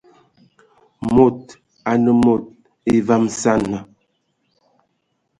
[1.13, 1.37] Mod
[1.91, 2.43] anə mod
[2.95, 3.79] evam sə ane..